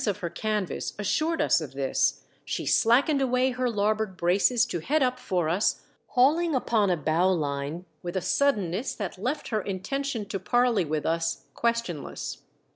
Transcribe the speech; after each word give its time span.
of 0.07 0.17
her 0.17 0.31
canvas 0.31 0.93
assured 0.97 1.39
us 1.39 1.61
of 1.61 1.73
this, 1.73 2.23
she 2.43 2.65
slackened 2.65 3.21
away 3.21 3.51
her 3.51 3.69
larboard 3.69 4.17
braces 4.17 4.65
to 4.65 4.79
head 4.79 5.03
up 5.03 5.19
for 5.19 5.47
us, 5.47 5.83
hauling 6.07 6.55
upon 6.55 6.89
a 6.89 6.97
bowline 6.97 7.85
with 8.01 8.17
a 8.17 8.19
suddenness 8.21 8.95
that 8.95 9.21
left 9.21 9.49
her 9.49 9.61
intention 9.61 10.25
to 10.25 10.39
parley 10.39 10.83
with 10.85 11.05
us 11.05 11.45
questionless. 11.53 12.39